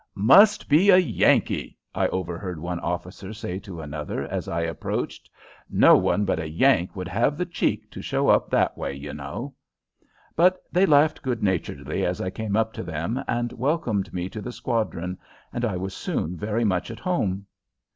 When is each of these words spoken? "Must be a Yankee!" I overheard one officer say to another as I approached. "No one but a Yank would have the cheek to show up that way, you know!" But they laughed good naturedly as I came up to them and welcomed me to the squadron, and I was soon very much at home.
"Must 0.15 0.67
be 0.67 0.89
a 0.89 0.97
Yankee!" 0.97 1.77
I 1.93 2.07
overheard 2.07 2.57
one 2.59 2.79
officer 2.79 3.33
say 3.33 3.59
to 3.59 3.81
another 3.81 4.23
as 4.23 4.47
I 4.47 4.61
approached. 4.61 5.29
"No 5.69 5.95
one 5.95 6.25
but 6.25 6.39
a 6.39 6.49
Yank 6.49 6.95
would 6.95 7.07
have 7.07 7.37
the 7.37 7.45
cheek 7.45 7.91
to 7.91 8.01
show 8.01 8.27
up 8.29 8.49
that 8.49 8.75
way, 8.75 8.95
you 8.95 9.13
know!" 9.13 9.53
But 10.35 10.57
they 10.71 10.87
laughed 10.87 11.21
good 11.21 11.43
naturedly 11.43 12.03
as 12.03 12.19
I 12.19 12.31
came 12.31 12.55
up 12.55 12.73
to 12.73 12.83
them 12.83 13.23
and 13.27 13.53
welcomed 13.53 14.11
me 14.11 14.27
to 14.29 14.41
the 14.41 14.51
squadron, 14.51 15.19
and 15.53 15.63
I 15.63 15.77
was 15.77 15.93
soon 15.95 16.35
very 16.35 16.63
much 16.63 16.89
at 16.89 17.01
home. 17.01 17.45